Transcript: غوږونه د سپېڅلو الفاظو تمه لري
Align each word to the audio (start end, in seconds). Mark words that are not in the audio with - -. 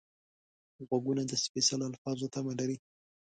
غوږونه 0.87 1.21
د 1.27 1.31
سپېڅلو 1.43 1.83
الفاظو 1.91 2.31
تمه 2.33 2.53
لري 2.59 2.77